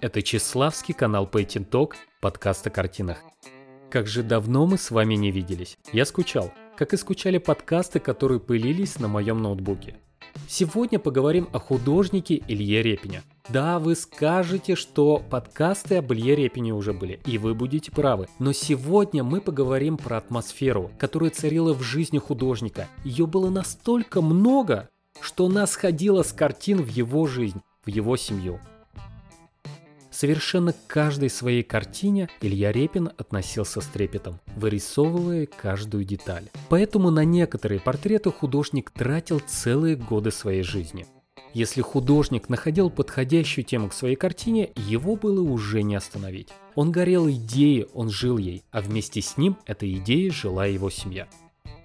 [0.00, 3.18] Это Чеславский канал Painting Talk, подкаст о картинах.
[3.90, 5.76] Как же давно мы с вами не виделись.
[5.92, 9.96] Я скучал, как и скучали подкасты, которые пылились на моем ноутбуке.
[10.48, 13.22] Сегодня поговорим о художнике Илье Репине.
[13.50, 18.26] Да, вы скажете, что подкасты об Илье Репине уже были, и вы будете правы.
[18.38, 22.88] Но сегодня мы поговорим про атмосферу, которая царила в жизни художника.
[23.04, 24.88] Ее было настолько много,
[25.20, 28.60] что она сходила с картин в его жизнь, в его семью.
[30.10, 36.50] Совершенно к каждой своей картине Илья Репин относился с трепетом, вырисовывая каждую деталь.
[36.68, 41.06] Поэтому на некоторые портреты художник тратил целые годы своей жизни.
[41.54, 46.50] Если художник находил подходящую тему к своей картине, его было уже не остановить.
[46.74, 51.28] Он горел идеей, он жил ей, а вместе с ним этой идеей жила его семья.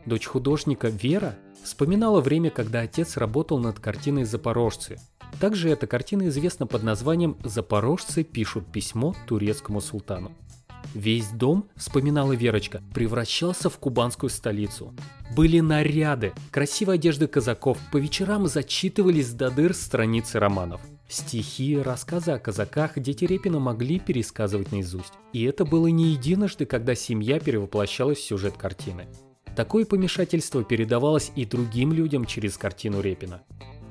[0.06, 5.00] Дочь художника Вера вспоминала время, когда отец работал над картиной «Запорожцы»,
[5.40, 10.32] также эта картина известна под названием «Запорожцы пишут письмо турецкому султану».
[10.94, 14.94] Весь дом, вспоминала Верочка, превращался в кубанскую столицу.
[15.36, 20.82] Были наряды, красивая одежда казаков, по вечерам зачитывались до дыр страницы романов.
[21.10, 25.14] Стихи, рассказы о казаках дети Репина могли пересказывать наизусть.
[25.34, 29.08] И это было не единожды, когда семья перевоплощалась в сюжет картины.
[29.56, 33.44] Такое помешательство передавалось и другим людям через картину Репина.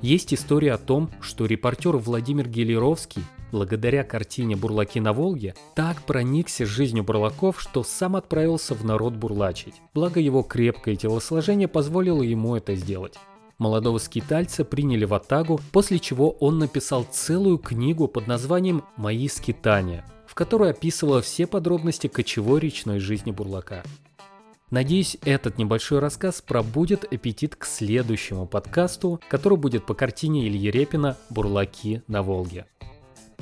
[0.05, 6.63] Есть история о том, что репортер Владимир Гелеровский, благодаря картине «Бурлаки на Волге», так проникся
[6.67, 9.73] жизнью бурлаков, что сам отправился в народ бурлачить.
[9.95, 13.15] Благо его крепкое телосложение позволило ему это сделать.
[13.57, 20.05] Молодого скитальца приняли в Атагу, после чего он написал целую книгу под названием «Мои скитания»,
[20.27, 23.81] в которой описывала все подробности кочевой речной жизни бурлака.
[24.75, 31.15] Надеюсь, этот небольшой рассказ пробудет аппетит к следующему подкасту, который будет по картине Ильи Репина
[31.29, 32.65] «Бурлаки на Волге».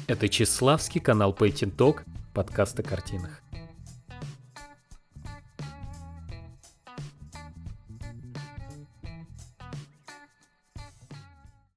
[0.05, 2.01] Это Чеславский канал Painting Talk,
[2.35, 3.42] подкаст о картинах.